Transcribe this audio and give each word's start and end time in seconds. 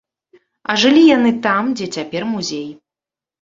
А 0.71 0.77
жылі 0.83 1.03
яны 1.17 1.33
там, 1.43 1.69
дзе 1.77 1.87
цяпер 1.97 2.27
музей. 2.33 2.65